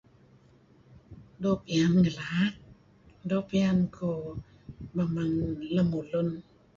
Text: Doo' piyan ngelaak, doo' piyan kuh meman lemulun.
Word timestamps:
Doo' 1.41 1.61
piyan 1.63 1.93
ngelaak, 2.01 2.55
doo' 3.29 3.45
piyan 3.49 3.79
kuh 3.95 4.37
meman 4.95 5.31
lemulun. 5.73 6.29